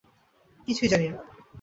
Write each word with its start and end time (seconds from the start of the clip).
কিছুই 0.67 0.89
জানি 0.89 1.05
না! 1.07 1.19